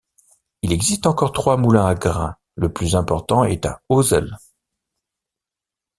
Il 0.63 0.71
existe 0.73 1.05
encore 1.05 1.31
trois 1.31 1.57
moulins 1.57 1.85
à 1.85 1.93
grain, 1.93 2.35
le 2.55 2.73
plus 2.73 2.95
important 2.95 3.43
est 3.43 3.67
à 3.67 3.81
Hozel. 3.87 4.35